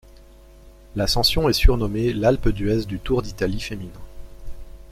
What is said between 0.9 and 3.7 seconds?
L'ascension est surnommée l'Alpe d'Huez du Tour d'Italie